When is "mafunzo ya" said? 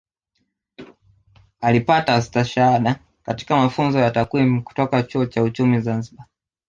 3.57-4.11